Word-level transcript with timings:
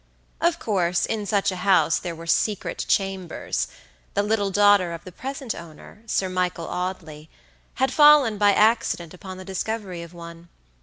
Of 0.41 0.57
course, 0.57 1.05
in 1.05 1.27
such 1.27 1.51
a 1.51 1.57
house 1.57 1.99
there 1.99 2.15
were 2.15 2.25
secret 2.25 2.85
chambers; 2.87 3.67
the 4.15 4.23
little 4.23 4.49
daughter 4.49 4.93
of 4.93 5.03
the 5.03 5.11
present 5.11 5.53
owner, 5.53 6.01
Sir 6.07 6.27
Michael 6.27 6.65
Audley, 6.67 7.29
had 7.75 7.93
fallen 7.93 8.39
by 8.39 8.51
accident 8.51 9.13
upon 9.13 9.37
the 9.37 9.45
discovery 9.45 10.01
of 10.01 10.11
one. 10.11 10.49